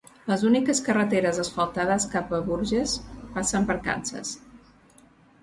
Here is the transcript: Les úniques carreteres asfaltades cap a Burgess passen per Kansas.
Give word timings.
Les 0.29 0.43
úniques 0.51 0.79
carreteres 0.87 1.39
asfaltades 1.43 2.07
cap 2.15 2.33
a 2.39 2.41
Burgess 2.49 2.97
passen 3.37 3.69
per 3.71 3.79
Kansas. 3.91 4.35